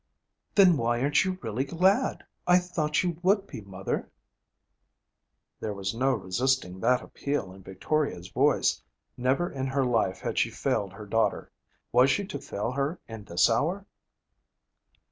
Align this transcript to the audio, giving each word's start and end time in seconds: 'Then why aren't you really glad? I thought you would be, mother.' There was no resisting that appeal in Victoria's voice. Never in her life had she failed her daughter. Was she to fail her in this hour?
'Then 0.55 0.77
why 0.77 0.99
aren't 0.99 1.23
you 1.25 1.37
really 1.43 1.63
glad? 1.63 2.25
I 2.47 2.57
thought 2.57 3.03
you 3.03 3.19
would 3.21 3.45
be, 3.45 3.61
mother.' 3.61 4.09
There 5.59 5.75
was 5.75 5.93
no 5.93 6.15
resisting 6.15 6.79
that 6.79 7.03
appeal 7.03 7.53
in 7.53 7.61
Victoria's 7.61 8.29
voice. 8.29 8.81
Never 9.15 9.51
in 9.51 9.67
her 9.67 9.85
life 9.85 10.19
had 10.19 10.39
she 10.39 10.49
failed 10.49 10.93
her 10.93 11.05
daughter. 11.05 11.51
Was 11.91 12.09
she 12.09 12.25
to 12.25 12.39
fail 12.41 12.71
her 12.71 12.99
in 13.07 13.25
this 13.25 13.47
hour? 13.47 13.85